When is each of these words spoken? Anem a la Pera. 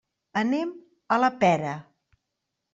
Anem 0.41 0.71
a 1.17 1.21
la 1.25 1.31
Pera. 1.45 1.77